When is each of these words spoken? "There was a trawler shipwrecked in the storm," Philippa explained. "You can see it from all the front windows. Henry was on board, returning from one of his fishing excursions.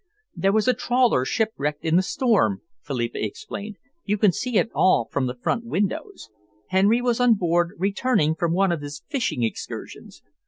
"There 0.35 0.51
was 0.51 0.67
a 0.67 0.73
trawler 0.73 1.25
shipwrecked 1.25 1.85
in 1.85 1.95
the 1.95 2.01
storm," 2.01 2.63
Philippa 2.81 3.23
explained. 3.23 3.75
"You 4.03 4.17
can 4.17 4.31
see 4.31 4.57
it 4.57 4.71
from 4.71 4.75
all 4.75 5.07
the 5.13 5.37
front 5.39 5.63
windows. 5.65 6.31
Henry 6.69 7.03
was 7.03 7.19
on 7.19 7.35
board, 7.35 7.75
returning 7.77 8.33
from 8.33 8.51
one 8.51 8.71
of 8.71 8.81
his 8.81 9.03
fishing 9.11 9.43
excursions. 9.43 10.23